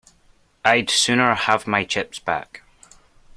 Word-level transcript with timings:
I'd 0.65 0.89
sooner 0.89 1.35
have 1.35 1.67
my 1.67 1.83
chips 1.83 2.17
back. 2.17 2.63